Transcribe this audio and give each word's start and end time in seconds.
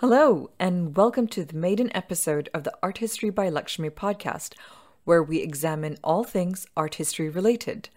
Hello, 0.00 0.48
and 0.58 0.96
welcome 0.96 1.26
to 1.26 1.44
the 1.44 1.54
maiden 1.54 1.94
episode 1.94 2.48
of 2.54 2.64
the 2.64 2.72
Art 2.82 2.96
History 2.96 3.28
by 3.28 3.50
Lakshmi 3.50 3.90
podcast, 3.90 4.54
where 5.04 5.22
we 5.22 5.40
examine 5.40 5.98
all 6.02 6.24
things 6.24 6.66
art 6.74 6.94
history 6.94 7.28
related. 7.28 7.90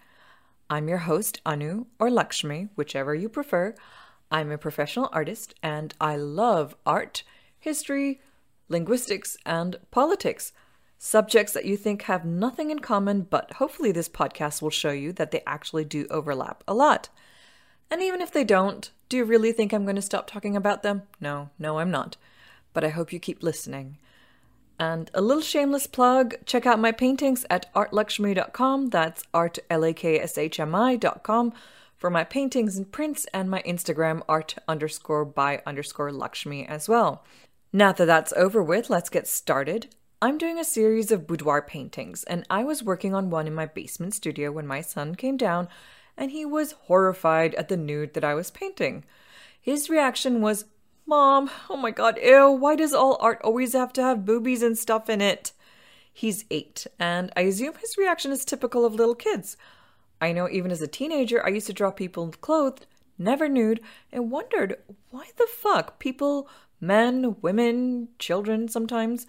I'm 0.70 0.90
your 0.90 0.98
host, 0.98 1.40
Anu, 1.46 1.86
or 2.00 2.12
Lakshmi, 2.12 2.68
whichever 2.76 3.16
you 3.16 3.30
prefer. 3.30 3.74
I'm 4.30 4.52
a 4.52 4.58
professional 4.58 5.08
artist, 5.14 5.56
and 5.64 5.94
I 6.02 6.18
love 6.18 6.76
art, 6.86 7.24
history, 7.58 8.20
linguistics, 8.68 9.38
and 9.46 9.78
politics. 9.90 10.52
Subjects 10.98 11.54
that 11.54 11.64
you 11.64 11.78
think 11.78 12.02
have 12.02 12.26
nothing 12.26 12.70
in 12.70 12.80
common, 12.80 13.22
but 13.22 13.54
hopefully 13.54 13.94
this 13.94 14.10
podcast 14.10 14.62
will 14.62 14.70
show 14.70 14.92
you 14.92 15.14
that 15.14 15.32
they 15.32 15.42
actually 15.48 15.86
do 15.86 16.06
overlap 16.10 16.66
a 16.68 16.74
lot. 16.74 17.08
And 17.90 18.02
even 18.02 18.20
if 18.20 18.34
they 18.34 18.44
don't, 18.44 18.92
do 19.14 19.18
you 19.18 19.26
really 19.26 19.52
think 19.52 19.72
I'm 19.72 19.84
going 19.84 19.96
to 19.96 20.02
stop 20.02 20.26
talking 20.26 20.56
about 20.56 20.82
them? 20.82 21.04
No, 21.22 21.52
no, 21.60 21.78
I'm 21.78 21.92
not. 21.92 22.18
But 22.74 22.84
I 22.84 22.90
hope 22.90 23.14
you 23.14 23.20
keep 23.20 23.44
listening. 23.44 24.00
And 24.80 25.12
a 25.14 25.22
little 25.22 25.44
shameless 25.44 25.86
plug 25.86 26.34
check 26.48 26.66
out 26.66 26.80
my 26.80 26.92
paintings 26.92 27.46
at 27.48 27.72
artlakshmi.com. 27.76 28.88
That's 28.88 29.22
art, 29.32 29.60
L 29.70 29.86
A 29.86 29.94
K 29.94 30.20
S 30.20 30.40
H 30.40 30.60
M 30.60 30.74
I.com 30.74 31.54
for 31.96 32.10
my 32.10 32.24
paintings 32.24 32.76
and 32.76 32.92
prints, 32.92 33.28
and 33.36 33.52
my 33.52 33.62
Instagram, 33.62 34.24
art 34.28 34.56
underscore 34.68 35.26
by 35.26 35.62
underscore 35.64 36.12
Lakshmi 36.12 36.66
as 36.66 36.90
well. 36.90 37.24
Now 37.72 37.92
that 37.92 38.06
that's 38.06 38.34
over 38.34 38.64
with, 38.64 38.90
let's 38.90 39.12
get 39.12 39.28
started. 39.28 39.94
I'm 40.24 40.40
doing 40.40 40.58
a 40.58 40.66
series 40.66 41.12
of 41.12 41.28
boudoir 41.28 41.62
paintings, 41.62 42.24
and 42.24 42.48
I 42.50 42.64
was 42.64 42.82
working 42.82 43.14
on 43.14 43.30
one 43.30 43.46
in 43.46 43.54
my 43.54 43.68
basement 43.68 44.16
studio 44.16 44.52
when 44.52 44.66
my 44.66 44.82
son 44.82 45.14
came 45.14 45.38
down 45.38 45.68
and 46.18 46.32
he 46.32 46.46
was 46.46 46.74
horrified 46.84 47.56
at 47.56 47.70
the 47.70 47.78
nude 47.78 48.14
that 48.14 48.24
I 48.24 48.34
was 48.34 48.52
painting. 48.52 49.04
His 49.60 49.90
reaction 49.90 50.42
was, 50.42 50.66
Mom, 51.06 51.50
oh 51.70 51.78
my 51.78 51.92
god, 51.92 52.18
ew, 52.22 52.52
why 52.52 52.76
does 52.76 52.94
all 52.94 53.18
art 53.20 53.42
always 53.44 53.74
have 53.74 53.94
to 53.94 54.04
have 54.04 54.26
boobies 54.26 54.64
and 54.64 54.78
stuff 54.78 55.10
in 55.10 55.22
it? 55.22 55.52
He's 56.14 56.46
eight, 56.52 56.86
and 57.00 57.32
I 57.36 57.42
assume 57.42 57.74
his 57.76 57.98
reaction 57.98 58.32
is 58.32 58.46
typical 58.46 58.86
of 58.86 58.94
little 58.94 59.16
kids. 59.16 59.58
I 60.22 60.32
know 60.32 60.48
even 60.48 60.72
as 60.72 60.82
a 60.82 60.88
teenager, 60.88 61.46
I 61.46 61.50
used 61.50 61.68
to 61.68 61.74
draw 61.74 61.92
people 61.92 62.30
clothed, 62.40 62.86
never 63.18 63.50
nude, 63.50 63.82
and 64.12 64.32
wondered 64.32 64.78
why 65.10 65.30
the 65.38 65.48
fuck 65.52 66.00
people, 66.00 66.48
men, 66.80 67.36
women, 67.42 68.10
children 68.20 68.68
sometimes, 68.68 69.26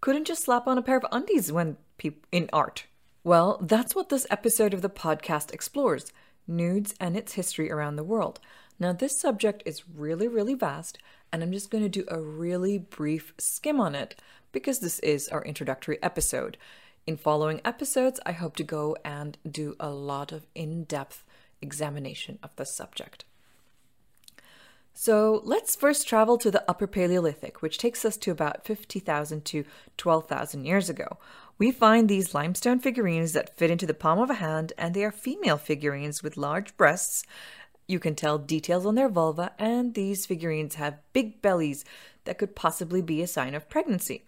couldn't 0.00 0.26
just 0.26 0.44
slap 0.44 0.66
on 0.66 0.78
a 0.78 0.82
pair 0.82 0.96
of 0.96 1.06
undies 1.10 1.50
when 1.50 1.76
pe- 1.98 2.12
in 2.30 2.48
art. 2.52 2.86
Well, 3.24 3.58
that's 3.60 3.94
what 3.94 4.08
this 4.08 4.26
episode 4.30 4.72
of 4.72 4.80
the 4.80 4.88
podcast 4.88 5.52
explores 5.52 6.12
nudes, 6.48 6.94
and 6.98 7.16
its 7.16 7.34
history 7.34 7.70
around 7.70 7.96
the 7.96 8.04
world. 8.04 8.40
Now, 8.80 8.92
this 8.92 9.20
subject 9.20 9.62
is 9.66 9.88
really, 9.88 10.28
really 10.28 10.54
vast, 10.54 10.98
and 11.32 11.42
I'm 11.42 11.52
just 11.52 11.70
going 11.70 11.84
to 11.84 11.88
do 11.88 12.04
a 12.08 12.20
really 12.20 12.78
brief 12.78 13.34
skim 13.38 13.80
on 13.80 13.94
it 13.94 14.20
because 14.52 14.78
this 14.78 14.98
is 15.00 15.28
our 15.28 15.44
introductory 15.44 16.02
episode. 16.02 16.56
In 17.06 17.16
following 17.16 17.60
episodes, 17.64 18.20
I 18.24 18.32
hope 18.32 18.56
to 18.56 18.64
go 18.64 18.96
and 19.04 19.36
do 19.48 19.76
a 19.78 19.90
lot 19.90 20.32
of 20.32 20.46
in 20.54 20.84
depth 20.84 21.24
examination 21.60 22.38
of 22.42 22.54
the 22.56 22.64
subject. 22.64 23.24
So 25.00 25.42
let's 25.44 25.76
first 25.76 26.08
travel 26.08 26.38
to 26.38 26.50
the 26.50 26.68
Upper 26.68 26.88
Paleolithic, 26.88 27.62
which 27.62 27.78
takes 27.78 28.04
us 28.04 28.16
to 28.16 28.32
about 28.32 28.64
50,000 28.64 29.44
to 29.44 29.64
12,000 29.96 30.64
years 30.64 30.90
ago. 30.90 31.18
We 31.56 31.70
find 31.70 32.08
these 32.08 32.34
limestone 32.34 32.80
figurines 32.80 33.32
that 33.32 33.56
fit 33.56 33.70
into 33.70 33.86
the 33.86 33.94
palm 33.94 34.18
of 34.18 34.28
a 34.28 34.34
hand, 34.34 34.72
and 34.76 34.94
they 34.94 35.04
are 35.04 35.12
female 35.12 35.56
figurines 35.56 36.24
with 36.24 36.36
large 36.36 36.76
breasts. 36.76 37.22
You 37.86 38.00
can 38.00 38.16
tell 38.16 38.38
details 38.38 38.84
on 38.84 38.96
their 38.96 39.08
vulva, 39.08 39.52
and 39.56 39.94
these 39.94 40.26
figurines 40.26 40.74
have 40.74 40.98
big 41.12 41.40
bellies 41.40 41.84
that 42.24 42.38
could 42.38 42.56
possibly 42.56 43.00
be 43.00 43.22
a 43.22 43.28
sign 43.28 43.54
of 43.54 43.68
pregnancy. 43.68 44.24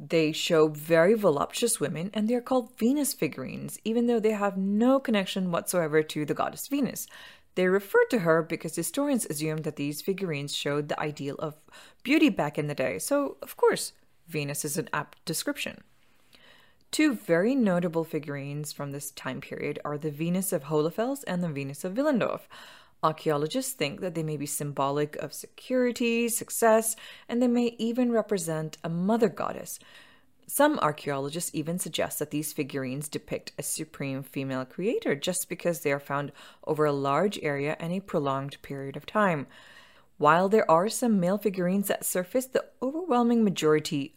They 0.00 0.32
show 0.32 0.68
very 0.68 1.12
voluptuous 1.12 1.78
women, 1.78 2.10
and 2.14 2.26
they 2.26 2.34
are 2.34 2.40
called 2.40 2.78
Venus 2.78 3.12
figurines, 3.12 3.78
even 3.84 4.06
though 4.06 4.20
they 4.20 4.30
have 4.30 4.56
no 4.56 4.98
connection 4.98 5.50
whatsoever 5.50 6.02
to 6.04 6.24
the 6.24 6.34
goddess 6.34 6.68
Venus. 6.68 7.06
They 7.58 7.66
refer 7.66 8.04
to 8.10 8.20
her 8.20 8.40
because 8.44 8.76
historians 8.76 9.26
assume 9.26 9.62
that 9.62 9.74
these 9.74 10.00
figurines 10.00 10.54
showed 10.54 10.88
the 10.88 11.00
ideal 11.00 11.34
of 11.40 11.56
beauty 12.04 12.28
back 12.28 12.56
in 12.56 12.68
the 12.68 12.74
day, 12.74 13.00
so 13.00 13.36
of 13.42 13.56
course, 13.56 13.94
Venus 14.28 14.64
is 14.64 14.78
an 14.78 14.88
apt 14.92 15.24
description. 15.24 15.82
Two 16.92 17.14
very 17.14 17.56
notable 17.56 18.04
figurines 18.04 18.72
from 18.72 18.92
this 18.92 19.10
time 19.10 19.40
period 19.40 19.80
are 19.84 19.98
the 19.98 20.12
Venus 20.12 20.52
of 20.52 20.66
Hohlefels 20.66 21.24
and 21.26 21.42
the 21.42 21.48
Venus 21.48 21.82
of 21.82 21.94
Willendorf. 21.94 22.42
Archaeologists 23.02 23.72
think 23.72 24.02
that 24.02 24.14
they 24.14 24.22
may 24.22 24.36
be 24.36 24.46
symbolic 24.46 25.16
of 25.16 25.34
security, 25.34 26.28
success, 26.28 26.94
and 27.28 27.42
they 27.42 27.48
may 27.48 27.74
even 27.76 28.12
represent 28.12 28.78
a 28.84 28.88
mother 28.88 29.28
goddess, 29.28 29.80
some 30.50 30.78
archaeologists 30.78 31.50
even 31.52 31.78
suggest 31.78 32.18
that 32.18 32.30
these 32.30 32.54
figurines 32.54 33.06
depict 33.06 33.52
a 33.58 33.62
supreme 33.62 34.22
female 34.22 34.64
creator 34.64 35.14
just 35.14 35.46
because 35.46 35.80
they 35.80 35.92
are 35.92 36.00
found 36.00 36.32
over 36.66 36.86
a 36.86 36.92
large 36.92 37.38
area 37.42 37.76
and 37.78 37.92
a 37.92 38.00
prolonged 38.00 38.56
period 38.62 38.96
of 38.96 39.04
time. 39.04 39.46
While 40.16 40.48
there 40.48 40.68
are 40.70 40.88
some 40.88 41.20
male 41.20 41.36
figurines 41.36 41.88
that 41.88 42.06
surface, 42.06 42.46
the 42.46 42.64
overwhelming 42.82 43.44
majority 43.44 44.14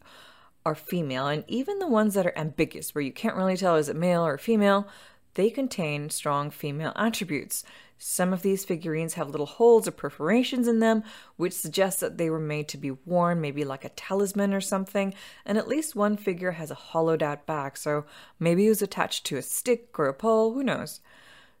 are 0.64 0.74
female, 0.74 1.26
and 1.26 1.44
even 1.48 1.78
the 1.78 1.86
ones 1.86 2.14
that 2.14 2.26
are 2.26 2.36
ambiguous, 2.36 2.94
where 2.94 3.02
you 3.02 3.12
can't 3.12 3.36
really 3.36 3.58
tell 3.58 3.76
is 3.76 3.90
it 3.90 3.96
male 3.96 4.24
or 4.24 4.38
female, 4.38 4.88
they 5.34 5.50
contain 5.50 6.08
strong 6.08 6.50
female 6.50 6.92
attributes. 6.96 7.62
Some 8.04 8.32
of 8.32 8.42
these 8.42 8.64
figurines 8.64 9.14
have 9.14 9.30
little 9.30 9.46
holes 9.46 9.86
or 9.86 9.92
perforations 9.92 10.66
in 10.66 10.80
them, 10.80 11.04
which 11.36 11.52
suggests 11.52 12.00
that 12.00 12.18
they 12.18 12.30
were 12.30 12.40
made 12.40 12.66
to 12.70 12.76
be 12.76 12.90
worn, 12.90 13.40
maybe 13.40 13.64
like 13.64 13.84
a 13.84 13.90
talisman 13.90 14.52
or 14.52 14.60
something. 14.60 15.14
And 15.46 15.56
at 15.56 15.68
least 15.68 15.94
one 15.94 16.16
figure 16.16 16.50
has 16.50 16.72
a 16.72 16.74
hollowed 16.74 17.22
out 17.22 17.46
back, 17.46 17.76
so 17.76 18.04
maybe 18.40 18.66
it 18.66 18.70
was 18.70 18.82
attached 18.82 19.24
to 19.26 19.36
a 19.36 19.42
stick 19.42 20.00
or 20.00 20.08
a 20.08 20.14
pole, 20.14 20.52
who 20.52 20.64
knows. 20.64 21.00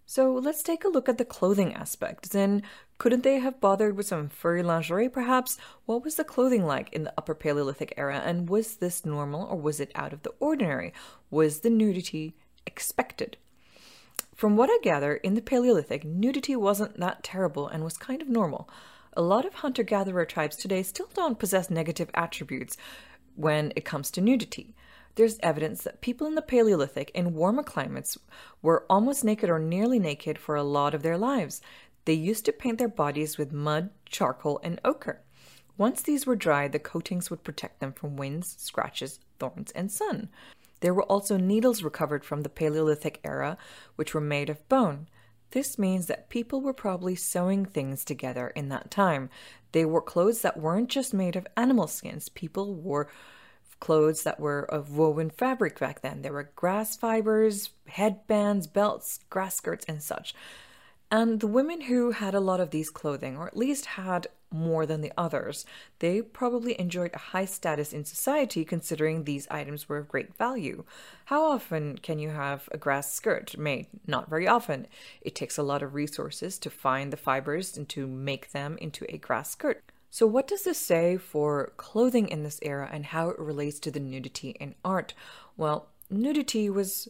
So 0.04 0.32
let's 0.32 0.64
take 0.64 0.82
a 0.82 0.88
look 0.88 1.08
at 1.08 1.16
the 1.16 1.24
clothing 1.24 1.74
aspect. 1.74 2.32
Then, 2.32 2.64
couldn't 2.98 3.22
they 3.22 3.38
have 3.38 3.60
bothered 3.60 3.96
with 3.96 4.06
some 4.06 4.28
furry 4.28 4.64
lingerie 4.64 5.08
perhaps? 5.08 5.58
What 5.86 6.02
was 6.02 6.16
the 6.16 6.24
clothing 6.24 6.66
like 6.66 6.92
in 6.92 7.04
the 7.04 7.14
Upper 7.16 7.36
Paleolithic 7.36 7.94
era, 7.96 8.18
and 8.18 8.50
was 8.50 8.78
this 8.78 9.06
normal 9.06 9.44
or 9.44 9.60
was 9.60 9.78
it 9.78 9.92
out 9.94 10.12
of 10.12 10.24
the 10.24 10.34
ordinary? 10.40 10.92
Was 11.30 11.60
the 11.60 11.70
nudity 11.70 12.34
expected? 12.66 13.36
From 14.42 14.56
what 14.56 14.70
I 14.72 14.78
gather, 14.82 15.14
in 15.14 15.34
the 15.34 15.40
Paleolithic, 15.40 16.04
nudity 16.04 16.56
wasn't 16.56 16.98
that 16.98 17.22
terrible 17.22 17.68
and 17.68 17.84
was 17.84 17.96
kind 17.96 18.20
of 18.20 18.28
normal. 18.28 18.68
A 19.12 19.22
lot 19.22 19.44
of 19.44 19.54
hunter 19.54 19.84
gatherer 19.84 20.24
tribes 20.24 20.56
today 20.56 20.82
still 20.82 21.08
don't 21.14 21.38
possess 21.38 21.70
negative 21.70 22.10
attributes 22.12 22.76
when 23.36 23.72
it 23.76 23.84
comes 23.84 24.10
to 24.10 24.20
nudity. 24.20 24.74
There's 25.14 25.38
evidence 25.44 25.84
that 25.84 26.00
people 26.00 26.26
in 26.26 26.34
the 26.34 26.42
Paleolithic 26.42 27.12
in 27.14 27.34
warmer 27.34 27.62
climates 27.62 28.18
were 28.62 28.84
almost 28.90 29.22
naked 29.22 29.48
or 29.48 29.60
nearly 29.60 30.00
naked 30.00 30.40
for 30.40 30.56
a 30.56 30.64
lot 30.64 30.92
of 30.92 31.04
their 31.04 31.16
lives. 31.16 31.62
They 32.04 32.14
used 32.14 32.44
to 32.46 32.52
paint 32.52 32.78
their 32.78 32.88
bodies 32.88 33.38
with 33.38 33.52
mud, 33.52 33.90
charcoal, 34.06 34.58
and 34.64 34.80
ochre. 34.84 35.22
Once 35.78 36.02
these 36.02 36.26
were 36.26 36.34
dry, 36.34 36.66
the 36.66 36.80
coatings 36.80 37.30
would 37.30 37.44
protect 37.44 37.78
them 37.78 37.92
from 37.92 38.16
winds, 38.16 38.56
scratches, 38.58 39.20
thorns, 39.38 39.70
and 39.70 39.92
sun. 39.92 40.30
There 40.82 40.92
were 40.92 41.04
also 41.04 41.36
needles 41.36 41.84
recovered 41.84 42.24
from 42.24 42.42
the 42.42 42.48
Paleolithic 42.48 43.20
era, 43.24 43.56
which 43.94 44.14
were 44.14 44.20
made 44.20 44.50
of 44.50 44.68
bone. 44.68 45.08
This 45.52 45.78
means 45.78 46.06
that 46.06 46.28
people 46.28 46.60
were 46.60 46.72
probably 46.72 47.14
sewing 47.14 47.64
things 47.64 48.04
together 48.04 48.48
in 48.48 48.68
that 48.70 48.90
time. 48.90 49.30
They 49.70 49.84
wore 49.84 50.02
clothes 50.02 50.42
that 50.42 50.58
weren't 50.58 50.88
just 50.88 51.14
made 51.14 51.36
of 51.36 51.46
animal 51.56 51.86
skins. 51.86 52.28
People 52.28 52.74
wore 52.74 53.08
clothes 53.78 54.24
that 54.24 54.40
were 54.40 54.64
of 54.64 54.96
woven 54.96 55.30
fabric 55.30 55.78
back 55.78 56.00
then. 56.00 56.22
There 56.22 56.32
were 56.32 56.50
grass 56.56 56.96
fibers, 56.96 57.70
headbands, 57.86 58.66
belts, 58.66 59.20
grass 59.30 59.54
skirts, 59.54 59.84
and 59.86 60.02
such. 60.02 60.34
And 61.12 61.40
the 61.40 61.46
women 61.46 61.82
who 61.82 62.12
had 62.12 62.34
a 62.34 62.40
lot 62.40 62.58
of 62.58 62.70
these 62.70 62.88
clothing, 62.88 63.36
or 63.36 63.46
at 63.46 63.54
least 63.54 63.84
had 63.84 64.28
more 64.50 64.86
than 64.86 65.02
the 65.02 65.12
others. 65.16 65.66
They 65.98 66.22
probably 66.22 66.78
enjoyed 66.80 67.10
a 67.12 67.18
high 67.18 67.44
status 67.44 67.92
in 67.92 68.06
society 68.06 68.64
considering 68.64 69.24
these 69.24 69.46
items 69.50 69.90
were 69.90 69.98
of 69.98 70.08
great 70.08 70.34
value. 70.36 70.84
How 71.26 71.44
often 71.44 71.98
can 71.98 72.18
you 72.18 72.30
have 72.30 72.66
a 72.72 72.78
grass 72.78 73.12
skirt 73.12 73.58
made? 73.58 73.88
Not 74.06 74.30
very 74.30 74.48
often. 74.48 74.86
It 75.20 75.34
takes 75.34 75.58
a 75.58 75.62
lot 75.62 75.82
of 75.82 75.92
resources 75.92 76.58
to 76.60 76.70
find 76.70 77.12
the 77.12 77.18
fibers 77.18 77.76
and 77.76 77.86
to 77.90 78.06
make 78.06 78.52
them 78.52 78.78
into 78.80 79.04
a 79.12 79.18
grass 79.18 79.50
skirt. 79.50 79.82
So, 80.10 80.26
what 80.26 80.48
does 80.48 80.64
this 80.64 80.78
say 80.78 81.18
for 81.18 81.72
clothing 81.76 82.28
in 82.28 82.42
this 82.42 82.58
era 82.62 82.88
and 82.90 83.06
how 83.06 83.28
it 83.28 83.38
relates 83.38 83.78
to 83.80 83.90
the 83.90 84.00
nudity 84.00 84.50
in 84.60 84.74
art? 84.82 85.12
Well, 85.58 85.88
nudity 86.10 86.70
was 86.70 87.08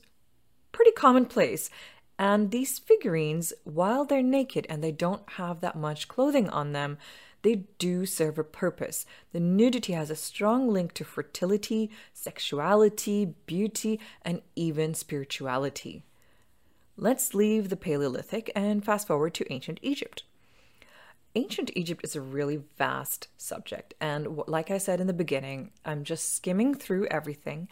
pretty 0.72 0.92
commonplace. 0.92 1.70
And 2.18 2.50
these 2.50 2.78
figurines, 2.78 3.52
while 3.64 4.04
they're 4.04 4.22
naked 4.22 4.66
and 4.68 4.82
they 4.82 4.92
don't 4.92 5.28
have 5.32 5.60
that 5.60 5.76
much 5.76 6.08
clothing 6.08 6.48
on 6.48 6.72
them, 6.72 6.98
they 7.42 7.64
do 7.78 8.06
serve 8.06 8.38
a 8.38 8.44
purpose. 8.44 9.04
The 9.32 9.40
nudity 9.40 9.94
has 9.94 10.10
a 10.10 10.16
strong 10.16 10.68
link 10.68 10.94
to 10.94 11.04
fertility, 11.04 11.90
sexuality, 12.12 13.34
beauty, 13.46 13.98
and 14.22 14.42
even 14.54 14.94
spirituality. 14.94 16.04
Let's 16.96 17.34
leave 17.34 17.68
the 17.68 17.76
Paleolithic 17.76 18.52
and 18.54 18.84
fast 18.84 19.08
forward 19.08 19.34
to 19.34 19.52
ancient 19.52 19.80
Egypt. 19.82 20.22
Ancient 21.34 21.70
Egypt 21.74 22.04
is 22.04 22.14
a 22.14 22.20
really 22.20 22.60
vast 22.76 23.28
subject, 23.38 23.94
and 24.00 24.42
like 24.46 24.70
I 24.70 24.76
said 24.76 25.00
in 25.00 25.06
the 25.06 25.14
beginning, 25.14 25.70
I'm 25.82 26.04
just 26.04 26.36
skimming 26.36 26.74
through 26.74 27.06
everything 27.06 27.68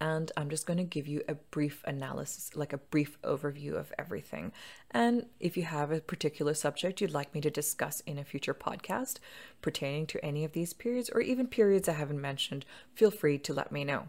and 0.00 0.32
I'm 0.36 0.48
just 0.48 0.66
going 0.66 0.78
to 0.78 0.84
give 0.84 1.06
you 1.06 1.22
a 1.28 1.34
brief 1.34 1.82
analysis, 1.84 2.56
like 2.56 2.72
a 2.72 2.78
brief 2.78 3.20
overview 3.22 3.74
of 3.74 3.92
everything. 3.98 4.52
And 4.90 5.26
if 5.38 5.56
you 5.56 5.64
have 5.64 5.92
a 5.92 6.00
particular 6.00 6.54
subject 6.54 7.00
you'd 7.00 7.12
like 7.12 7.34
me 7.34 7.40
to 7.42 7.50
discuss 7.50 8.00
in 8.00 8.18
a 8.18 8.24
future 8.24 8.54
podcast 8.54 9.18
pertaining 9.60 10.06
to 10.06 10.24
any 10.24 10.44
of 10.44 10.52
these 10.52 10.72
periods 10.72 11.10
or 11.10 11.20
even 11.20 11.46
periods 11.46 11.88
I 11.88 11.92
haven't 11.92 12.20
mentioned, 12.20 12.64
feel 12.94 13.10
free 13.10 13.38
to 13.38 13.52
let 13.52 13.70
me 13.70 13.84
know. 13.84 14.08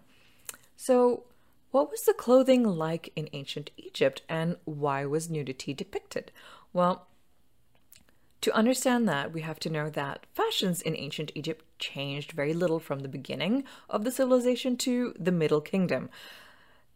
So, 0.77 1.23
what 1.71 1.89
was 1.89 2.01
the 2.01 2.13
clothing 2.13 2.63
like 2.63 3.13
in 3.15 3.29
ancient 3.31 3.71
Egypt 3.77 4.23
and 4.27 4.57
why 4.65 5.05
was 5.05 5.29
nudity 5.29 5.73
depicted? 5.73 6.31
Well, 6.73 7.07
to 8.41 8.55
understand 8.55 9.07
that, 9.07 9.31
we 9.31 9.41
have 9.41 9.59
to 9.59 9.69
know 9.69 9.89
that 9.89 10.25
fashions 10.33 10.81
in 10.81 10.95
ancient 10.95 11.31
Egypt 11.35 11.63
changed 11.79 12.31
very 12.31 12.53
little 12.53 12.79
from 12.79 12.99
the 12.99 13.07
beginning 13.07 13.63
of 13.89 14.03
the 14.03 14.11
civilization 14.11 14.77
to 14.77 15.13
the 15.19 15.31
Middle 15.31 15.61
Kingdom. 15.61 16.09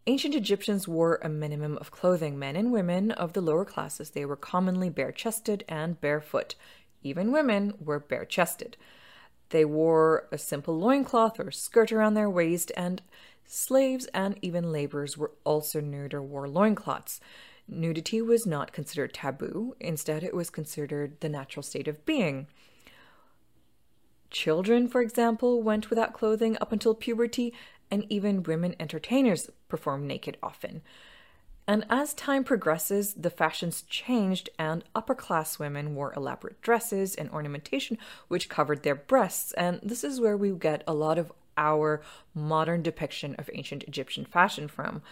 Ancient 0.08 0.34
Egyptians 0.34 0.86
wore 0.86 1.20
a 1.22 1.28
minimum 1.28 1.78
of 1.78 1.90
clothing. 1.90 2.38
Men 2.38 2.56
and 2.56 2.72
women 2.72 3.10
of 3.10 3.32
the 3.32 3.40
lower 3.40 3.64
classes, 3.64 4.10
they 4.10 4.24
were 4.24 4.36
commonly 4.36 4.90
bare 4.90 5.12
chested 5.12 5.64
and 5.68 6.00
barefoot. 6.00 6.54
Even 7.02 7.32
women 7.32 7.74
were 7.80 8.00
bare 8.00 8.24
chested. 8.24 8.76
They 9.50 9.64
wore 9.64 10.28
a 10.32 10.38
simple 10.38 10.76
loincloth 10.78 11.38
or 11.38 11.50
skirt 11.50 11.92
around 11.92 12.14
their 12.14 12.30
waist, 12.30 12.72
and 12.76 13.02
slaves 13.44 14.06
and 14.06 14.38
even 14.42 14.72
laborers 14.72 15.16
were 15.16 15.32
also 15.44 15.80
nude 15.80 16.14
or 16.14 16.22
wore 16.22 16.48
loincloths. 16.48 17.20
Nudity 17.68 18.22
was 18.22 18.46
not 18.46 18.72
considered 18.72 19.12
taboo, 19.12 19.74
instead, 19.80 20.22
it 20.22 20.34
was 20.34 20.50
considered 20.50 21.20
the 21.20 21.28
natural 21.28 21.62
state 21.62 21.88
of 21.88 22.04
being. 22.06 22.46
Children, 24.30 24.88
for 24.88 25.00
example, 25.00 25.62
went 25.62 25.90
without 25.90 26.12
clothing 26.12 26.56
up 26.60 26.72
until 26.72 26.94
puberty, 26.94 27.52
and 27.90 28.06
even 28.08 28.42
women 28.42 28.76
entertainers 28.78 29.50
performed 29.68 30.06
naked 30.06 30.36
often. 30.42 30.82
And 31.68 31.84
as 31.90 32.14
time 32.14 32.44
progresses, 32.44 33.14
the 33.14 33.30
fashions 33.30 33.82
changed, 33.82 34.48
and 34.58 34.84
upper 34.94 35.14
class 35.14 35.58
women 35.58 35.96
wore 35.96 36.12
elaborate 36.14 36.60
dresses 36.62 37.16
and 37.16 37.28
ornamentation 37.30 37.98
which 38.28 38.48
covered 38.48 38.82
their 38.84 38.94
breasts. 38.94 39.52
And 39.52 39.80
this 39.82 40.04
is 40.04 40.20
where 40.20 40.36
we 40.36 40.50
get 40.52 40.84
a 40.86 40.94
lot 40.94 41.18
of 41.18 41.32
our 41.56 42.02
modern 42.34 42.82
depiction 42.82 43.34
of 43.36 43.50
ancient 43.52 43.82
Egyptian 43.84 44.24
fashion 44.24 44.68
from. 44.68 45.02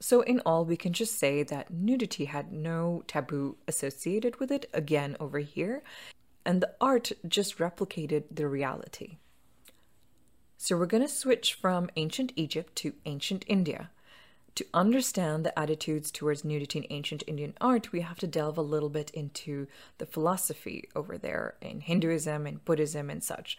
So, 0.00 0.20
in 0.20 0.40
all, 0.46 0.64
we 0.64 0.76
can 0.76 0.92
just 0.92 1.18
say 1.18 1.42
that 1.42 1.72
nudity 1.72 2.26
had 2.26 2.52
no 2.52 3.02
taboo 3.08 3.56
associated 3.66 4.38
with 4.38 4.52
it, 4.52 4.70
again 4.72 5.16
over 5.18 5.40
here, 5.40 5.82
and 6.44 6.60
the 6.60 6.74
art 6.80 7.10
just 7.26 7.58
replicated 7.58 8.24
the 8.30 8.46
reality. 8.46 9.18
So, 10.56 10.76
we're 10.76 10.86
going 10.86 11.02
to 11.02 11.08
switch 11.08 11.54
from 11.54 11.90
ancient 11.96 12.32
Egypt 12.36 12.76
to 12.76 12.94
ancient 13.06 13.44
India. 13.48 13.90
To 14.54 14.66
understand 14.74 15.44
the 15.44 15.56
attitudes 15.56 16.10
towards 16.10 16.44
nudity 16.44 16.80
in 16.80 16.86
ancient 16.90 17.22
Indian 17.26 17.54
art, 17.60 17.92
we 17.92 18.00
have 18.00 18.18
to 18.18 18.26
delve 18.26 18.58
a 18.58 18.62
little 18.62 18.88
bit 18.88 19.10
into 19.10 19.68
the 19.98 20.06
philosophy 20.06 20.88
over 20.96 21.16
there 21.16 21.54
in 21.60 21.80
Hinduism 21.80 22.44
and 22.44 22.64
Buddhism 22.64 23.08
and 23.08 23.22
such. 23.22 23.56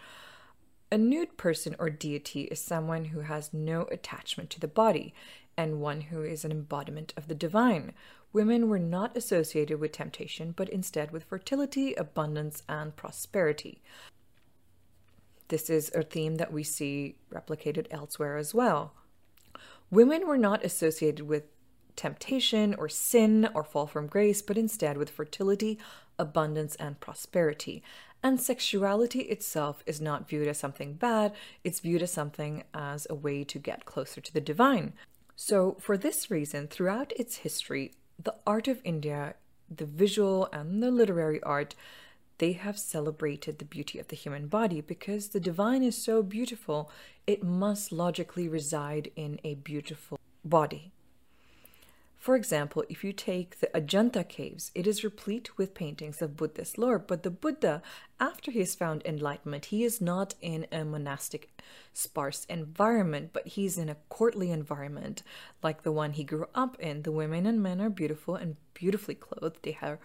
A 0.91 0.97
nude 0.97 1.37
person 1.37 1.75
or 1.79 1.89
deity 1.89 2.43
is 2.43 2.59
someone 2.59 3.05
who 3.05 3.21
has 3.21 3.53
no 3.53 3.83
attachment 3.91 4.49
to 4.49 4.59
the 4.59 4.67
body 4.67 5.13
and 5.59 5.81
one 5.81 5.99
who 5.99 6.23
is 6.23 6.45
an 6.45 6.51
embodiment 6.51 7.13
of 7.17 7.27
the 7.27 7.35
divine. 7.35 7.91
Women 8.31 8.69
were 8.69 8.79
not 8.79 9.17
associated 9.17 9.77
with 9.77 9.91
temptation, 9.91 10.53
but 10.55 10.69
instead 10.69 11.11
with 11.11 11.25
fertility, 11.25 11.93
abundance, 11.95 12.63
and 12.69 12.95
prosperity. 12.95 13.81
This 15.49 15.69
is 15.69 15.91
a 15.93 16.01
theme 16.01 16.35
that 16.35 16.53
we 16.53 16.63
see 16.63 17.15
replicated 17.29 17.87
elsewhere 17.91 18.37
as 18.37 18.53
well. 18.53 18.93
Women 19.91 20.25
were 20.25 20.37
not 20.37 20.63
associated 20.63 21.27
with 21.27 21.43
temptation 21.97 22.73
or 22.75 22.87
sin 22.87 23.49
or 23.53 23.65
fall 23.65 23.85
from 23.85 24.07
grace, 24.07 24.41
but 24.41 24.57
instead 24.57 24.97
with 24.97 25.09
fertility, 25.09 25.77
abundance, 26.17 26.75
and 26.75 27.01
prosperity. 27.01 27.83
And 28.23 28.39
sexuality 28.39 29.23
itself 29.23 29.83
is 29.85 29.99
not 29.99 30.29
viewed 30.29 30.47
as 30.47 30.57
something 30.57 30.93
bad, 30.93 31.33
it's 31.65 31.81
viewed 31.81 32.01
as 32.01 32.11
something 32.11 32.63
as 32.73 33.05
a 33.09 33.15
way 33.15 33.43
to 33.43 33.59
get 33.59 33.83
closer 33.83 34.21
to 34.21 34.33
the 34.33 34.39
divine. 34.39 34.93
So, 35.41 35.77
for 35.79 35.97
this 35.97 36.29
reason, 36.29 36.67
throughout 36.67 37.13
its 37.15 37.37
history, 37.37 37.93
the 38.21 38.35
art 38.45 38.67
of 38.67 38.81
India, 38.83 39.35
the 39.73 39.85
visual 39.85 40.49
and 40.51 40.83
the 40.83 40.91
literary 40.91 41.41
art, 41.43 41.75
they 42.39 42.51
have 42.51 42.77
celebrated 42.77 43.57
the 43.57 43.63
beauty 43.63 43.99
of 43.99 44.09
the 44.09 44.17
human 44.17 44.47
body 44.47 44.81
because 44.81 45.29
the 45.29 45.39
divine 45.39 45.81
is 45.81 45.95
so 45.95 46.21
beautiful, 46.21 46.91
it 47.25 47.41
must 47.41 47.93
logically 47.93 48.49
reside 48.49 49.11
in 49.15 49.39
a 49.45 49.55
beautiful 49.55 50.19
body. 50.43 50.91
For 52.19 52.35
example, 52.35 52.83
if 52.89 53.01
you 53.01 53.13
take 53.13 53.61
the 53.61 53.67
Ajanta 53.67 54.27
caves, 54.27 54.71
it 54.75 54.85
is 54.85 55.05
replete 55.05 55.57
with 55.57 55.73
paintings 55.73 56.21
of 56.21 56.35
Buddhist 56.35 56.77
lore, 56.77 56.99
but 56.99 57.23
the 57.23 57.31
Buddha, 57.31 57.81
after 58.19 58.51
he 58.51 58.59
has 58.59 58.75
found 58.75 59.01
enlightenment, 59.05 59.65
he 59.65 59.85
is 59.85 60.01
not 60.01 60.35
in 60.41 60.67
a 60.69 60.83
monastic, 60.83 61.61
sparse 61.93 62.43
environment, 62.49 63.29
but 63.31 63.47
he's 63.47 63.77
in 63.77 63.87
a 63.87 63.95
courtly 64.09 64.51
environment 64.51 65.23
like 65.63 65.83
the 65.83 65.93
one 65.93 66.11
he 66.11 66.25
grew 66.25 66.47
up 66.53 66.77
in. 66.81 67.03
The 67.03 67.11
women 67.13 67.45
and 67.45 67.63
men 67.63 67.79
are 67.79 67.89
beautiful 67.89 68.35
and 68.35 68.57
beautifully 68.73 69.15
clothed. 69.15 69.59
They 69.63 69.71
have 69.71 69.99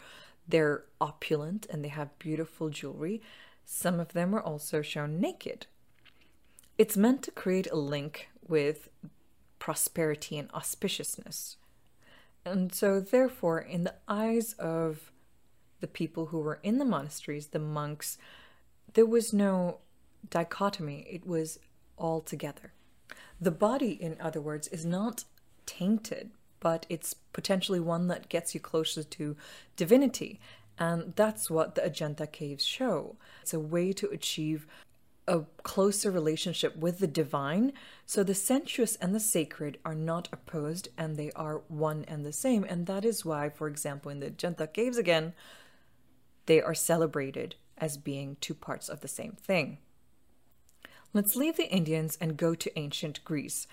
they're 0.46 0.84
opulent 1.00 1.66
and 1.68 1.84
they 1.84 1.88
have 1.88 2.18
beautiful 2.20 2.68
jewelry. 2.68 3.22
Some 3.64 3.98
of 3.98 4.12
them 4.12 4.34
are 4.34 4.42
also 4.42 4.82
shown 4.82 5.18
naked. 5.18 5.66
It's 6.78 6.96
meant 6.96 7.22
to 7.24 7.30
create 7.32 7.70
a 7.72 7.76
link 7.76 8.28
with 8.46 8.88
prosperity 9.58 10.38
and 10.38 10.52
auspiciousness. 10.52 11.56
And 12.44 12.74
so, 12.74 13.00
therefore, 13.00 13.58
in 13.58 13.84
the 13.84 13.94
eyes 14.06 14.52
of 14.54 15.10
the 15.80 15.86
people 15.86 16.26
who 16.26 16.40
were 16.40 16.60
in 16.62 16.78
the 16.78 16.84
monasteries, 16.84 17.48
the 17.48 17.58
monks, 17.58 18.18
there 18.92 19.06
was 19.06 19.32
no 19.32 19.78
dichotomy, 20.30 21.06
it 21.10 21.26
was 21.26 21.58
all 21.96 22.20
together. 22.20 22.72
The 23.40 23.50
body, 23.50 23.92
in 23.92 24.16
other 24.20 24.40
words, 24.40 24.68
is 24.68 24.84
not 24.84 25.24
tainted, 25.66 26.30
but 26.60 26.86
it's 26.88 27.14
potentially 27.32 27.80
one 27.80 28.08
that 28.08 28.28
gets 28.28 28.54
you 28.54 28.60
closer 28.60 29.02
to 29.02 29.36
divinity. 29.76 30.40
And 30.78 31.14
that's 31.16 31.50
what 31.50 31.74
the 31.74 31.82
Ajanta 31.82 32.30
caves 32.30 32.64
show. 32.64 33.16
It's 33.42 33.54
a 33.54 33.60
way 33.60 33.92
to 33.92 34.08
achieve 34.08 34.66
a 35.26 35.42
closer 35.62 36.10
relationship 36.10 36.76
with 36.76 36.98
the 36.98 37.06
divine. 37.06 37.72
So 38.06 38.22
the 38.22 38.34
sensuous 38.34 38.96
and 38.96 39.14
the 39.14 39.20
sacred 39.20 39.78
are 39.84 39.94
not 39.94 40.28
opposed 40.32 40.88
and 40.98 41.16
they 41.16 41.30
are 41.32 41.62
one 41.68 42.04
and 42.06 42.24
the 42.24 42.32
same. 42.32 42.64
And 42.64 42.86
that 42.86 43.04
is 43.04 43.24
why, 43.24 43.48
for 43.48 43.66
example, 43.66 44.10
in 44.10 44.20
the 44.20 44.30
Ajanta 44.30 44.72
caves 44.72 44.98
again, 44.98 45.32
they 46.46 46.60
are 46.60 46.74
celebrated 46.74 47.54
as 47.78 47.96
being 47.96 48.36
two 48.40 48.54
parts 48.54 48.88
of 48.88 49.00
the 49.00 49.08
same 49.08 49.32
thing. 49.32 49.78
Let's 51.12 51.36
leave 51.36 51.56
the 51.56 51.70
Indians 51.70 52.18
and 52.20 52.36
go 52.36 52.54
to 52.54 52.78
ancient 52.78 53.24
Greece. 53.24 53.66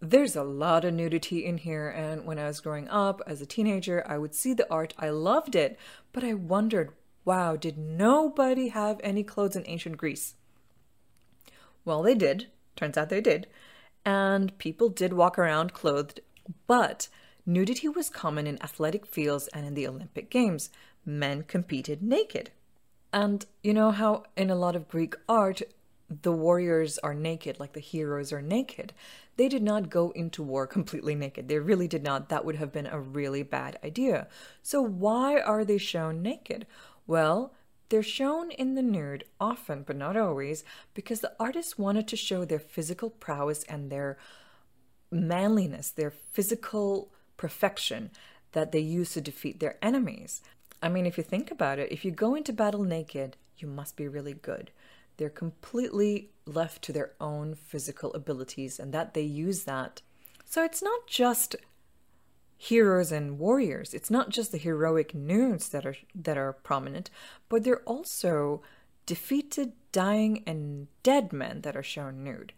There's 0.00 0.36
a 0.36 0.42
lot 0.42 0.84
of 0.84 0.92
nudity 0.92 1.46
in 1.46 1.58
here, 1.58 1.88
and 1.88 2.26
when 2.26 2.38
I 2.38 2.46
was 2.46 2.60
growing 2.60 2.88
up 2.88 3.22
as 3.26 3.40
a 3.40 3.46
teenager, 3.46 4.04
I 4.06 4.18
would 4.18 4.34
see 4.34 4.52
the 4.52 4.70
art. 4.70 4.92
I 4.98 5.08
loved 5.08 5.54
it, 5.54 5.78
but 6.12 6.24
I 6.24 6.34
wondered 6.34 6.92
Wow, 7.24 7.56
did 7.56 7.78
nobody 7.78 8.68
have 8.68 9.00
any 9.02 9.22
clothes 9.22 9.56
in 9.56 9.64
ancient 9.66 9.96
Greece? 9.96 10.34
Well, 11.84 12.02
they 12.02 12.14
did. 12.14 12.48
Turns 12.76 12.98
out 12.98 13.08
they 13.08 13.20
did. 13.20 13.46
And 14.04 14.56
people 14.58 14.88
did 14.88 15.12
walk 15.12 15.38
around 15.38 15.72
clothed, 15.72 16.20
but 16.66 17.08
nudity 17.46 17.88
was 17.88 18.10
common 18.10 18.46
in 18.46 18.62
athletic 18.62 19.06
fields 19.06 19.48
and 19.48 19.66
in 19.66 19.74
the 19.74 19.86
Olympic 19.86 20.28
Games. 20.28 20.70
Men 21.06 21.42
competed 21.42 22.02
naked. 22.02 22.50
And 23.12 23.46
you 23.62 23.72
know 23.72 23.90
how 23.90 24.24
in 24.36 24.50
a 24.50 24.56
lot 24.56 24.76
of 24.76 24.88
Greek 24.88 25.14
art, 25.28 25.62
the 26.22 26.32
warriors 26.32 26.98
are 26.98 27.14
naked, 27.14 27.58
like 27.58 27.72
the 27.72 27.80
heroes 27.80 28.32
are 28.32 28.42
naked. 28.42 28.92
They 29.36 29.48
did 29.48 29.62
not 29.62 29.90
go 29.90 30.10
into 30.10 30.42
war 30.42 30.66
completely 30.66 31.14
naked. 31.14 31.48
They 31.48 31.58
really 31.58 31.88
did 31.88 32.02
not. 32.02 32.28
That 32.28 32.44
would 32.44 32.56
have 32.56 32.72
been 32.72 32.86
a 32.86 33.00
really 33.00 33.42
bad 33.42 33.78
idea. 33.82 34.28
So, 34.62 34.82
why 34.82 35.40
are 35.40 35.64
they 35.64 35.78
shown 35.78 36.22
naked? 36.22 36.66
Well, 37.06 37.52
they're 37.88 38.02
shown 38.02 38.50
in 38.50 38.74
the 38.74 38.82
nude 38.82 39.24
often, 39.38 39.82
but 39.82 39.96
not 39.96 40.16
always, 40.16 40.64
because 40.94 41.20
the 41.20 41.34
artists 41.38 41.78
wanted 41.78 42.08
to 42.08 42.16
show 42.16 42.44
their 42.44 42.58
physical 42.58 43.10
prowess 43.10 43.62
and 43.64 43.90
their 43.90 44.16
manliness, 45.10 45.90
their 45.90 46.10
physical 46.10 47.12
perfection 47.36 48.10
that 48.52 48.72
they 48.72 48.80
use 48.80 49.12
to 49.12 49.20
defeat 49.20 49.60
their 49.60 49.76
enemies. 49.82 50.42
I 50.82 50.88
mean, 50.88 51.06
if 51.06 51.16
you 51.18 51.24
think 51.24 51.50
about 51.50 51.78
it, 51.78 51.92
if 51.92 52.04
you 52.04 52.10
go 52.10 52.34
into 52.34 52.52
battle 52.52 52.84
naked, 52.84 53.36
you 53.58 53.68
must 53.68 53.96
be 53.96 54.08
really 54.08 54.34
good. 54.34 54.70
They're 55.16 55.30
completely 55.30 56.30
left 56.46 56.82
to 56.82 56.92
their 56.92 57.12
own 57.20 57.54
physical 57.54 58.12
abilities 58.14 58.80
and 58.80 58.92
that 58.92 59.14
they 59.14 59.22
use 59.22 59.64
that. 59.64 60.02
So 60.44 60.64
it's 60.64 60.82
not 60.82 61.06
just 61.06 61.56
heroes 62.56 63.12
and 63.12 63.38
warriors. 63.38 63.94
It's 63.94 64.10
not 64.10 64.30
just 64.30 64.52
the 64.52 64.58
heroic 64.58 65.14
nudes 65.14 65.68
that 65.70 65.84
are 65.84 65.96
that 66.14 66.38
are 66.38 66.52
prominent, 66.52 67.10
but 67.48 67.64
they're 67.64 67.82
also 67.82 68.62
defeated, 69.06 69.72
dying, 69.92 70.42
and 70.46 70.88
dead 71.02 71.32
men 71.32 71.60
that 71.62 71.76
are 71.76 71.82
shown 71.82 72.24
nude. 72.24 72.52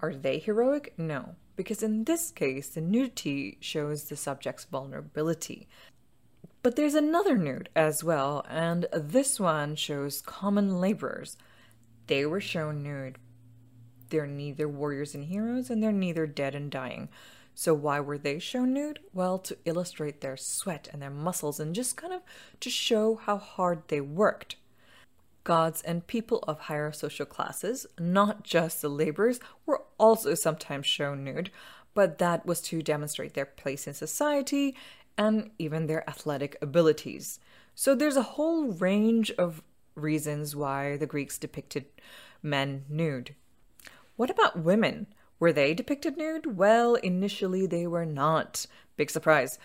Are 0.00 0.14
they 0.14 0.38
heroic? 0.38 0.94
No, 0.96 1.34
because 1.56 1.82
in 1.82 2.04
this 2.04 2.30
case, 2.30 2.68
the 2.70 2.80
nudity 2.80 3.58
shows 3.60 4.04
the 4.04 4.16
subject's 4.16 4.64
vulnerability. 4.64 5.68
But 6.62 6.76
there's 6.76 6.94
another 6.94 7.36
nude 7.36 7.70
as 7.74 8.04
well, 8.04 8.44
and 8.48 8.86
this 8.92 9.40
one 9.40 9.76
shows 9.76 10.22
common 10.22 10.80
laborers. 10.80 11.36
They 12.06 12.26
were 12.26 12.40
shown 12.40 12.82
nude. 12.82 13.18
They're 14.10 14.26
neither 14.26 14.68
warriors 14.68 15.14
and 15.14 15.24
heroes, 15.24 15.70
and 15.70 15.82
they're 15.82 15.92
neither 15.92 16.26
dead 16.26 16.54
and 16.54 16.70
dying. 16.70 17.08
So, 17.60 17.74
why 17.74 18.00
were 18.00 18.16
they 18.16 18.38
shown 18.38 18.72
nude? 18.72 19.00
Well, 19.12 19.38
to 19.40 19.58
illustrate 19.66 20.22
their 20.22 20.38
sweat 20.38 20.88
and 20.90 21.02
their 21.02 21.10
muscles 21.10 21.60
and 21.60 21.74
just 21.74 21.94
kind 21.94 22.14
of 22.14 22.22
to 22.60 22.70
show 22.70 23.16
how 23.16 23.36
hard 23.36 23.82
they 23.88 24.00
worked. 24.00 24.56
Gods 25.44 25.82
and 25.82 26.06
people 26.06 26.38
of 26.48 26.58
higher 26.58 26.90
social 26.90 27.26
classes, 27.26 27.86
not 27.98 28.44
just 28.44 28.80
the 28.80 28.88
laborers, 28.88 29.40
were 29.66 29.82
also 29.98 30.34
sometimes 30.34 30.86
shown 30.86 31.22
nude, 31.22 31.50
but 31.92 32.16
that 32.16 32.46
was 32.46 32.62
to 32.62 32.80
demonstrate 32.80 33.34
their 33.34 33.44
place 33.44 33.86
in 33.86 33.92
society 33.92 34.74
and 35.18 35.50
even 35.58 35.86
their 35.86 36.08
athletic 36.08 36.56
abilities. 36.62 37.40
So, 37.74 37.94
there's 37.94 38.16
a 38.16 38.40
whole 38.40 38.68
range 38.68 39.30
of 39.32 39.62
reasons 39.94 40.56
why 40.56 40.96
the 40.96 41.04
Greeks 41.04 41.36
depicted 41.36 41.84
men 42.42 42.86
nude. 42.88 43.34
What 44.16 44.30
about 44.30 44.60
women? 44.60 45.08
Were 45.40 45.52
they 45.52 45.74
depicted 45.74 46.16
nude? 46.16 46.58
Well, 46.58 46.94
initially 46.96 47.66
they 47.66 47.86
were 47.86 48.06
not. 48.06 48.66
Big 48.96 49.10
surprise. 49.10 49.58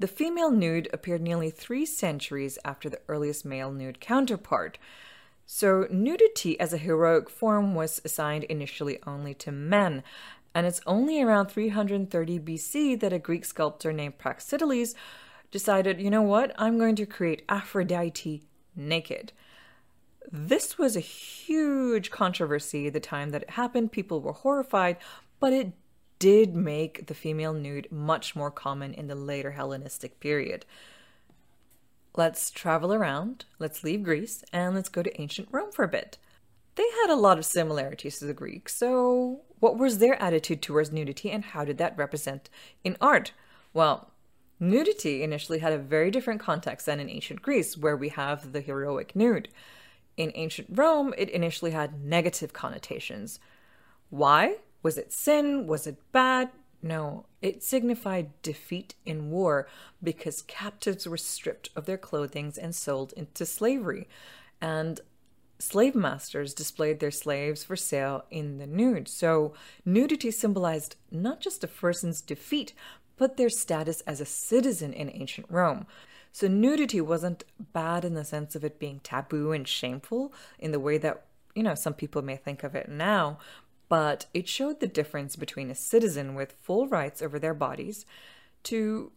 The 0.00 0.08
female 0.08 0.50
nude 0.50 0.88
appeared 0.92 1.22
nearly 1.22 1.50
three 1.50 1.86
centuries 1.86 2.58
after 2.64 2.90
the 2.90 3.00
earliest 3.08 3.44
male 3.44 3.70
nude 3.70 4.00
counterpart. 4.00 4.76
So, 5.46 5.86
nudity 5.90 6.58
as 6.58 6.72
a 6.72 6.78
heroic 6.78 7.30
form 7.30 7.74
was 7.74 8.00
assigned 8.04 8.44
initially 8.44 8.98
only 9.06 9.34
to 9.34 9.52
men, 9.52 10.02
and 10.54 10.66
it's 10.66 10.80
only 10.86 11.22
around 11.22 11.48
330 11.48 12.40
BC 12.40 12.98
that 12.98 13.12
a 13.12 13.18
Greek 13.18 13.44
sculptor 13.44 13.92
named 13.92 14.18
Praxiteles 14.18 14.94
decided, 15.52 16.00
you 16.00 16.10
know 16.10 16.22
what, 16.22 16.52
I'm 16.58 16.78
going 16.78 16.96
to 16.96 17.06
create 17.06 17.44
Aphrodite 17.48 18.42
naked. 18.74 19.32
This 20.30 20.78
was 20.78 20.96
a 20.96 21.00
huge 21.00 22.10
controversy 22.10 22.88
the 22.88 23.00
time 23.00 23.30
that 23.30 23.42
it 23.42 23.50
happened. 23.50 23.92
People 23.92 24.20
were 24.20 24.32
horrified, 24.32 24.96
but 25.40 25.52
it 25.52 25.72
did 26.18 26.54
make 26.54 27.06
the 27.06 27.14
female 27.14 27.52
nude 27.52 27.88
much 27.90 28.34
more 28.34 28.50
common 28.50 28.94
in 28.94 29.08
the 29.08 29.14
later 29.14 29.52
Hellenistic 29.52 30.20
period. 30.20 30.64
Let's 32.16 32.50
travel 32.50 32.94
around, 32.94 33.44
let's 33.58 33.82
leave 33.82 34.04
Greece, 34.04 34.44
and 34.52 34.74
let's 34.74 34.88
go 34.88 35.02
to 35.02 35.20
ancient 35.20 35.48
Rome 35.50 35.72
for 35.72 35.84
a 35.84 35.88
bit. 35.88 36.16
They 36.76 36.88
had 37.02 37.10
a 37.10 37.16
lot 37.16 37.38
of 37.38 37.44
similarities 37.44 38.18
to 38.18 38.24
the 38.24 38.32
Greeks, 38.32 38.74
so 38.74 39.40
what 39.60 39.78
was 39.78 39.98
their 39.98 40.20
attitude 40.22 40.62
towards 40.62 40.92
nudity 40.92 41.30
and 41.30 41.44
how 41.44 41.64
did 41.64 41.78
that 41.78 41.96
represent 41.96 42.48
in 42.82 42.96
art? 43.00 43.32
Well, 43.72 44.10
nudity 44.60 45.22
initially 45.22 45.58
had 45.58 45.72
a 45.72 45.78
very 45.78 46.10
different 46.10 46.40
context 46.40 46.86
than 46.86 47.00
in 47.00 47.10
ancient 47.10 47.42
Greece, 47.42 47.76
where 47.76 47.96
we 47.96 48.10
have 48.10 48.52
the 48.52 48.60
heroic 48.60 49.14
nude. 49.14 49.48
In 50.16 50.32
ancient 50.34 50.68
Rome, 50.70 51.14
it 51.18 51.30
initially 51.30 51.72
had 51.72 52.04
negative 52.04 52.52
connotations. 52.52 53.40
Why? 54.10 54.58
Was 54.82 54.98
it 54.98 55.12
sin? 55.12 55.66
Was 55.66 55.86
it 55.86 55.96
bad? 56.12 56.50
No, 56.82 57.24
it 57.40 57.62
signified 57.62 58.30
defeat 58.42 58.94
in 59.06 59.30
war 59.30 59.66
because 60.02 60.42
captives 60.42 61.08
were 61.08 61.16
stripped 61.16 61.70
of 61.74 61.86
their 61.86 61.96
clothing 61.96 62.52
and 62.60 62.74
sold 62.74 63.14
into 63.14 63.46
slavery. 63.46 64.06
And 64.60 65.00
slave 65.58 65.94
masters 65.94 66.52
displayed 66.52 67.00
their 67.00 67.10
slaves 67.10 67.64
for 67.64 67.74
sale 67.74 68.26
in 68.30 68.58
the 68.58 68.66
nude. 68.66 69.08
So, 69.08 69.54
nudity 69.86 70.30
symbolized 70.30 70.96
not 71.10 71.40
just 71.40 71.64
a 71.64 71.68
person's 71.68 72.20
defeat, 72.20 72.74
but 73.16 73.38
their 73.38 73.48
status 73.48 74.02
as 74.02 74.20
a 74.20 74.26
citizen 74.26 74.92
in 74.92 75.10
ancient 75.10 75.46
Rome. 75.48 75.86
So 76.34 76.48
nudity 76.48 77.00
wasn't 77.00 77.44
bad 77.72 78.04
in 78.04 78.14
the 78.14 78.24
sense 78.24 78.56
of 78.56 78.64
it 78.64 78.80
being 78.80 78.98
taboo 79.04 79.52
and 79.52 79.68
shameful 79.68 80.32
in 80.58 80.72
the 80.72 80.80
way 80.80 80.98
that, 80.98 81.26
you 81.54 81.62
know, 81.62 81.76
some 81.76 81.94
people 81.94 82.22
may 82.22 82.34
think 82.34 82.64
of 82.64 82.74
it 82.74 82.88
now, 82.88 83.38
but 83.88 84.26
it 84.34 84.48
showed 84.48 84.80
the 84.80 84.88
difference 84.88 85.36
between 85.36 85.70
a 85.70 85.76
citizen 85.76 86.34
with 86.34 86.56
full 86.60 86.88
rights 86.88 87.22
over 87.22 87.38
their 87.38 87.54
bodies 87.54 88.04
to 88.64 89.12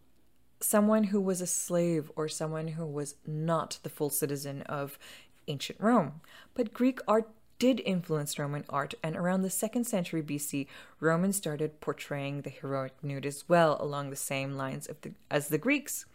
someone 0.59 1.05
who 1.05 1.19
was 1.19 1.41
a 1.41 1.47
slave 1.47 2.11
or 2.15 2.29
someone 2.29 2.67
who 2.67 2.85
was 2.85 3.15
not 3.25 3.79
the 3.81 3.89
full 3.89 4.11
citizen 4.11 4.61
of 4.61 4.99
ancient 5.47 5.81
Rome. 5.81 6.21
But 6.53 6.71
Greek 6.71 6.99
art 7.07 7.27
did 7.57 7.79
influence 7.79 8.37
Roman 8.37 8.63
art, 8.69 8.93
and 9.01 9.15
around 9.15 9.41
the 9.41 9.49
second 9.49 9.85
century 9.85 10.21
BC, 10.21 10.67
Romans 10.99 11.35
started 11.35 11.81
portraying 11.81 12.41
the 12.41 12.51
heroic 12.51 12.93
nude 13.01 13.25
as 13.25 13.49
well 13.49 13.75
along 13.79 14.11
the 14.11 14.15
same 14.15 14.55
lines 14.55 14.87
the, 15.01 15.13
as 15.31 15.47
the 15.47 15.57
Greeks. 15.57 16.05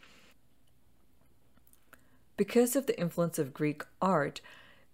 Because 2.42 2.74
of 2.74 2.86
the 2.86 2.98
influence 2.98 3.38
of 3.38 3.54
Greek 3.54 3.84
art, 4.00 4.40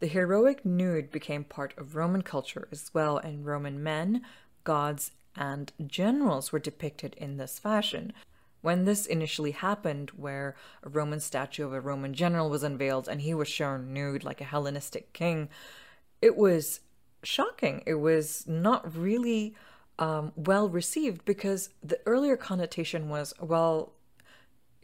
the 0.00 0.06
heroic 0.06 0.66
nude 0.66 1.10
became 1.10 1.44
part 1.44 1.72
of 1.78 1.96
Roman 1.96 2.20
culture 2.20 2.68
as 2.70 2.90
well, 2.92 3.16
and 3.16 3.46
Roman 3.46 3.82
men, 3.82 4.20
gods, 4.64 5.12
and 5.34 5.72
generals 5.86 6.52
were 6.52 6.58
depicted 6.58 7.14
in 7.14 7.38
this 7.38 7.58
fashion. 7.58 8.12
When 8.60 8.84
this 8.84 9.06
initially 9.06 9.52
happened, 9.52 10.10
where 10.10 10.56
a 10.82 10.90
Roman 10.90 11.20
statue 11.20 11.64
of 11.64 11.72
a 11.72 11.80
Roman 11.80 12.12
general 12.12 12.50
was 12.50 12.62
unveiled 12.62 13.08
and 13.08 13.22
he 13.22 13.32
was 13.32 13.48
shown 13.48 13.94
nude 13.94 14.24
like 14.24 14.42
a 14.42 14.50
Hellenistic 14.52 15.14
king, 15.14 15.48
it 16.20 16.36
was 16.36 16.80
shocking. 17.22 17.82
It 17.86 17.94
was 17.94 18.46
not 18.46 18.94
really 18.94 19.54
um, 19.98 20.32
well 20.36 20.68
received 20.68 21.24
because 21.24 21.70
the 21.82 21.98
earlier 22.04 22.36
connotation 22.36 23.08
was, 23.08 23.32
well, 23.40 23.94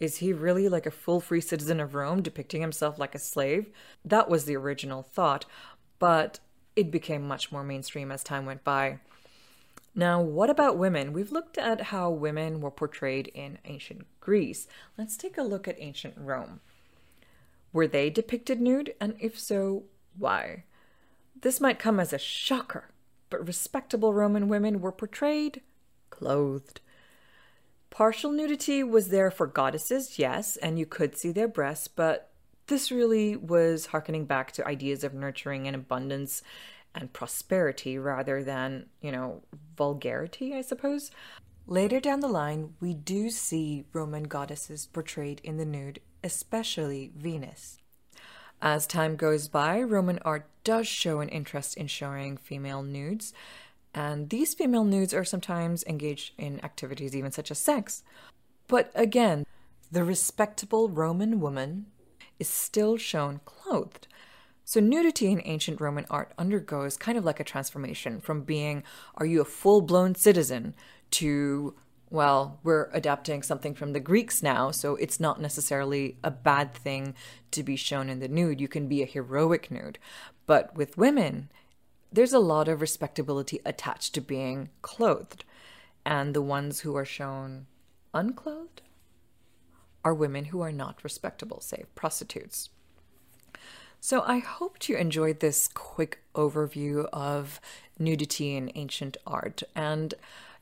is 0.04 0.18
he 0.18 0.32
really 0.32 0.68
like 0.68 0.86
a 0.86 0.90
full 0.90 1.20
free 1.20 1.40
citizen 1.40 1.80
of 1.80 1.94
Rome, 1.94 2.22
depicting 2.22 2.60
himself 2.60 2.98
like 2.98 3.14
a 3.14 3.18
slave? 3.18 3.70
That 4.04 4.28
was 4.28 4.44
the 4.44 4.56
original 4.56 5.02
thought, 5.02 5.46
but 5.98 6.38
it 6.76 6.90
became 6.90 7.26
much 7.26 7.50
more 7.50 7.64
mainstream 7.64 8.12
as 8.12 8.22
time 8.22 8.46
went 8.46 8.62
by. 8.62 9.00
Now, 9.94 10.20
what 10.20 10.50
about 10.50 10.76
women? 10.76 11.12
We've 11.12 11.32
looked 11.32 11.56
at 11.56 11.82
how 11.82 12.10
women 12.10 12.60
were 12.60 12.70
portrayed 12.70 13.28
in 13.28 13.58
ancient 13.64 14.06
Greece. 14.20 14.66
Let's 14.98 15.16
take 15.16 15.38
a 15.38 15.42
look 15.42 15.66
at 15.66 15.80
ancient 15.80 16.14
Rome. 16.18 16.60
Were 17.72 17.86
they 17.86 18.10
depicted 18.10 18.60
nude? 18.60 18.94
And 19.00 19.16
if 19.20 19.38
so, 19.38 19.84
why? 20.18 20.64
This 21.40 21.60
might 21.60 21.78
come 21.78 21.98
as 21.98 22.12
a 22.12 22.18
shocker, 22.18 22.90
but 23.30 23.46
respectable 23.46 24.12
Roman 24.12 24.48
women 24.48 24.80
were 24.80 24.92
portrayed 24.92 25.62
clothed. 26.10 26.80
Partial 27.94 28.32
nudity 28.32 28.82
was 28.82 29.10
there 29.10 29.30
for 29.30 29.46
goddesses, 29.46 30.18
yes, 30.18 30.56
and 30.56 30.80
you 30.80 30.84
could 30.84 31.16
see 31.16 31.30
their 31.30 31.46
breasts, 31.46 31.86
but 31.86 32.32
this 32.66 32.90
really 32.90 33.36
was 33.36 33.86
harkening 33.86 34.24
back 34.24 34.50
to 34.50 34.66
ideas 34.66 35.04
of 35.04 35.14
nurturing 35.14 35.68
and 35.68 35.76
abundance 35.76 36.42
and 36.92 37.12
prosperity 37.12 37.96
rather 37.96 38.42
than, 38.42 38.86
you 39.00 39.12
know, 39.12 39.42
vulgarity, 39.76 40.56
I 40.56 40.62
suppose. 40.62 41.12
Later 41.68 42.00
down 42.00 42.18
the 42.18 42.26
line, 42.26 42.74
we 42.80 42.94
do 42.94 43.30
see 43.30 43.84
Roman 43.92 44.24
goddesses 44.24 44.86
portrayed 44.86 45.40
in 45.44 45.56
the 45.56 45.64
nude, 45.64 46.00
especially 46.24 47.12
Venus. 47.14 47.78
As 48.60 48.88
time 48.88 49.14
goes 49.14 49.46
by, 49.46 49.80
Roman 49.80 50.18
art 50.24 50.48
does 50.64 50.88
show 50.88 51.20
an 51.20 51.28
interest 51.28 51.76
in 51.76 51.86
showing 51.86 52.38
female 52.38 52.82
nudes, 52.82 53.32
and 53.94 54.30
these 54.30 54.54
female 54.54 54.84
nudes 54.84 55.14
are 55.14 55.24
sometimes 55.24 55.84
engaged 55.84 56.32
in 56.36 56.62
activities 56.64 57.14
even 57.14 57.30
such 57.30 57.50
as 57.50 57.58
sex. 57.58 58.02
But 58.66 58.90
again, 58.94 59.46
the 59.90 60.04
respectable 60.04 60.88
Roman 60.88 61.40
woman 61.40 61.86
is 62.38 62.48
still 62.48 62.96
shown 62.96 63.40
clothed. 63.44 64.08
So, 64.64 64.80
nudity 64.80 65.30
in 65.30 65.42
ancient 65.44 65.80
Roman 65.80 66.06
art 66.08 66.32
undergoes 66.38 66.96
kind 66.96 67.18
of 67.18 67.24
like 67.24 67.38
a 67.38 67.44
transformation 67.44 68.20
from 68.20 68.42
being, 68.42 68.82
are 69.16 69.26
you 69.26 69.40
a 69.40 69.44
full 69.44 69.82
blown 69.82 70.14
citizen, 70.14 70.74
to, 71.12 71.74
well, 72.10 72.58
we're 72.62 72.88
adapting 72.92 73.42
something 73.42 73.74
from 73.74 73.92
the 73.92 74.00
Greeks 74.00 74.42
now, 74.42 74.70
so 74.70 74.96
it's 74.96 75.20
not 75.20 75.40
necessarily 75.40 76.16
a 76.24 76.30
bad 76.30 76.72
thing 76.72 77.14
to 77.50 77.62
be 77.62 77.76
shown 77.76 78.08
in 78.08 78.20
the 78.20 78.28
nude. 78.28 78.60
You 78.60 78.68
can 78.68 78.88
be 78.88 79.02
a 79.02 79.06
heroic 79.06 79.70
nude. 79.70 79.98
But 80.46 80.74
with 80.74 80.96
women, 80.96 81.50
there's 82.14 82.32
a 82.32 82.38
lot 82.38 82.68
of 82.68 82.80
respectability 82.80 83.60
attached 83.66 84.14
to 84.14 84.20
being 84.20 84.70
clothed. 84.82 85.44
And 86.06 86.34
the 86.34 86.42
ones 86.42 86.80
who 86.80 86.94
are 86.96 87.04
shown 87.04 87.66
unclothed 88.12 88.82
are 90.04 90.14
women 90.14 90.46
who 90.46 90.60
are 90.60 90.72
not 90.72 91.02
respectable, 91.02 91.60
say 91.60 91.84
prostitutes. 91.94 92.68
So 94.00 94.22
I 94.26 94.38
hope 94.38 94.86
you 94.88 94.96
enjoyed 94.96 95.40
this 95.40 95.66
quick 95.66 96.18
overview 96.34 97.08
of 97.12 97.58
nudity 97.98 98.54
in 98.54 98.70
ancient 98.74 99.16
art. 99.26 99.62
And 99.74 100.14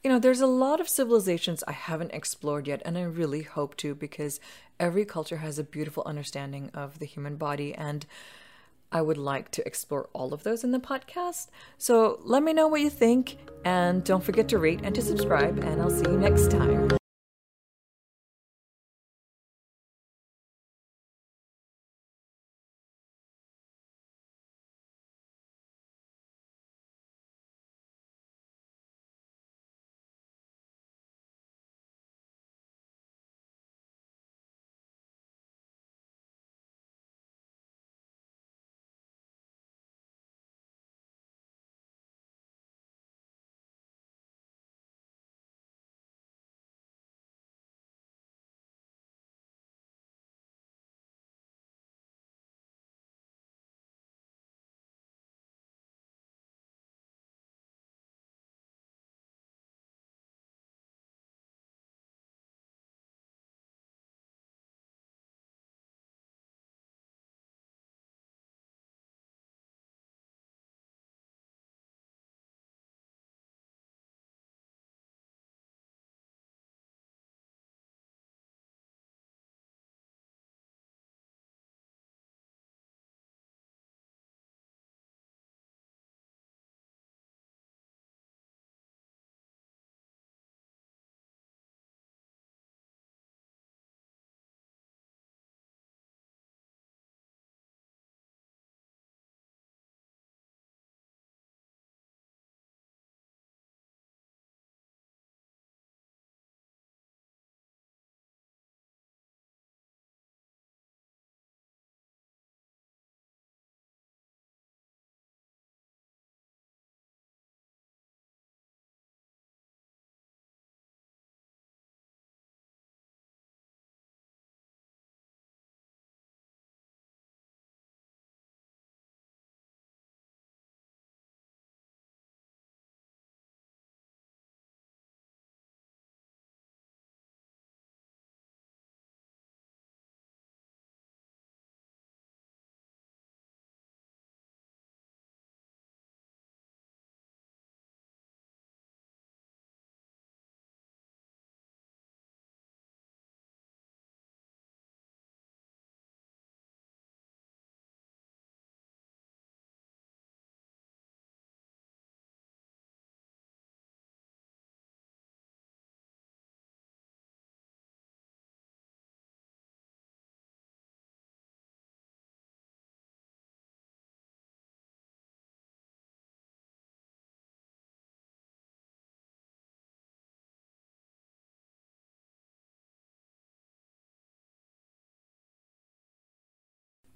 You 0.03 0.11
know, 0.11 0.19
there's 0.19 0.41
a 0.41 0.49
lot 0.49 0.81
of 0.81 0.89
civilizations 0.89 1.63
I 1.69 1.73
haven't 1.73 2.13
explored 2.13 2.67
yet, 2.67 2.83
and 2.85 2.99
I 2.99 3.03
really 3.03 3.43
hope 3.43 3.77
to 3.79 3.95
because 3.95 4.41
every 4.81 5.05
culture 5.05 5.37
has 5.37 5.61
a 5.61 5.65
beautiful 5.65 6.03
understanding 6.05 6.71
of 6.75 6.99
the 6.99 7.07
human 7.07 7.37
body, 7.37 7.73
and 7.73 8.05
I 8.93 9.03
would 9.03 9.19
like 9.19 9.51
to 9.53 9.67
explore 9.67 10.09
all 10.13 10.33
of 10.33 10.43
those 10.45 10.63
in 10.63 10.71
the 10.71 10.79
podcast. 10.79 11.49
So 11.79 12.21
let 12.23 12.43
me 12.43 12.53
know 12.53 12.69
what 12.69 12.81
you 12.81 12.91
think, 12.91 13.39
and 13.65 14.05
don't 14.05 14.23
forget 14.23 14.49
to 14.51 14.59
rate 14.59 14.81
and 14.85 14.95
to 14.95 15.03
subscribe, 15.03 15.59
and 15.59 15.81
I'll 15.81 15.91
see 15.91 16.09
you 16.11 16.19
next 16.19 16.51
time. 16.51 17.02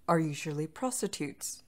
Are 0.08 0.18
usually 0.18 0.66
prostitutes. 0.66 1.62